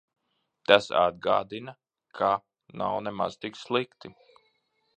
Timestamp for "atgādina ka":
1.01-2.31